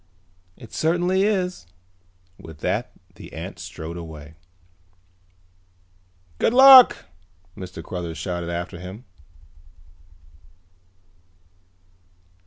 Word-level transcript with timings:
"It 0.57 0.73
certainly 0.73 1.21
is." 1.25 1.67
With 2.39 2.61
that 2.61 2.89
the 3.13 3.31
ant 3.33 3.59
strode 3.59 3.97
away. 3.97 4.33
"Good 6.39 6.55
luck!" 6.55 7.05
Mr. 7.55 7.83
Cruthers 7.83 8.17
shouted 8.17 8.49
after 8.49 8.79
him. 8.79 9.05